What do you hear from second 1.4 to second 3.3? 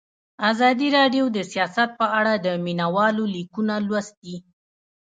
سیاست په اړه د مینه والو